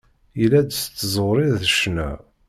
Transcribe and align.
Yella-d 0.39 0.69
s 0.81 0.83
tẓuri 0.97 1.47
d 1.59 1.61
ccna. 1.73 2.09